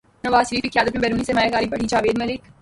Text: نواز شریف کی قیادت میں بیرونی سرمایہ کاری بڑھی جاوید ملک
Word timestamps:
نواز 0.23 0.49
شریف 0.49 0.61
کی 0.63 0.69
قیادت 0.69 0.93
میں 0.93 1.01
بیرونی 1.01 1.23
سرمایہ 1.23 1.49
کاری 1.49 1.67
بڑھی 1.67 1.87
جاوید 1.87 2.17
ملک 2.17 2.51